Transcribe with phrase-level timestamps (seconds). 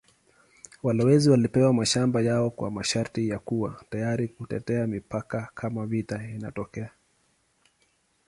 [0.83, 6.89] Walowezi walipewa mashamba yao kwa masharti ya kuwa tayari kutetea mipaka kama vita inatokea.